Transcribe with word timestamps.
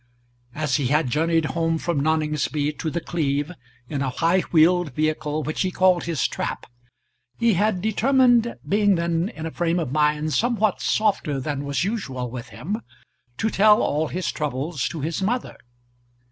As 0.55 0.77
he 0.77 0.87
had 0.87 1.11
journeyed 1.11 1.45
home 1.53 1.77
from 1.77 1.99
Noningsby 2.01 2.71
to 2.79 2.89
The 2.89 3.01
Cleeve 3.01 3.51
in 3.87 4.01
a 4.01 4.09
high 4.09 4.39
wheeled 4.51 4.95
vehicle 4.95 5.43
which 5.43 5.61
he 5.61 5.69
called 5.69 6.05
his 6.05 6.27
trap, 6.27 6.65
he 7.37 7.53
had 7.53 7.83
determined, 7.83 8.55
being 8.67 8.95
then 8.95 9.29
in 9.29 9.45
a 9.45 9.51
frame 9.51 9.77
of 9.77 9.91
mind 9.91 10.33
somewhat 10.33 10.81
softer 10.81 11.39
than 11.39 11.65
was 11.65 11.83
usual 11.83 12.31
with 12.31 12.47
him, 12.49 12.77
to 13.37 13.51
tell 13.51 13.83
all 13.83 14.07
his 14.07 14.31
troubles 14.31 14.87
to 14.87 15.01
his 15.01 15.21
mother. 15.21 15.55